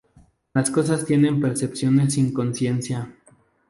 Las 0.55 0.71
cosas 0.71 1.05
tienen 1.05 1.39
percepciones 1.39 2.15
sin 2.15 2.33
conciencia. 2.33 3.13